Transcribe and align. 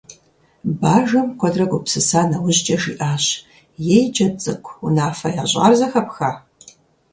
Бажэм, 0.81 1.27
куэдрэ 1.39 1.65
гупсыса 1.71 2.21
нэужькӀэ 2.29 2.75
жиӀащ: 2.81 3.25
«Ей, 3.95 4.03
Джэд 4.13 4.33
цӀыкӀу, 4.41 4.73
унэфэ 4.85 5.29
ящӀар 5.41 5.73
зэхэпха?». 5.79 6.29